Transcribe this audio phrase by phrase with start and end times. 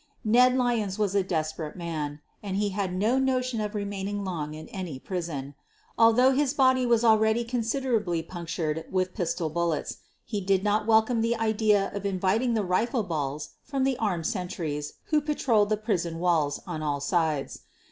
[0.25, 4.67] Ned Lyons was a desperate man, and he had no notion of remaining long in
[4.69, 5.53] any prison.
[5.95, 11.35] Although his body was already considerably punctured with pistol bullets, he did not welcome the
[11.35, 15.77] idea of invit ing the rifle balls from the armed sentries who pa troled the
[15.77, 17.59] prison walls on all sides.